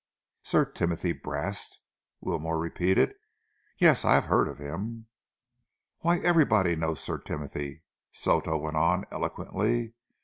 "Sir 0.41 0.65
Timothy 0.65 1.11
Brast," 1.11 1.79
Wilmore 2.21 2.57
repeated. 2.57 3.13
"Yes, 3.77 4.03
I 4.03 4.15
have 4.15 4.25
heard 4.25 4.47
of 4.47 4.57
him." 4.57 5.05
"Why, 5.99 6.17
everybody 6.17 6.75
knows 6.75 6.99
Sir 6.99 7.19
Timothy," 7.19 7.83
Soto 8.11 8.57
went 8.57 8.77
on 8.77 9.05
eloquently. 9.11 9.93